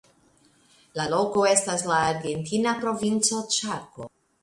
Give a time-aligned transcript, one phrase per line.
[1.01, 4.15] La loko estas la argentina provinco Ĉako.